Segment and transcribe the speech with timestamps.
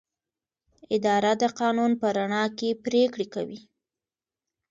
[0.95, 3.59] اداره د قانون په رڼا کې پریکړې کوي.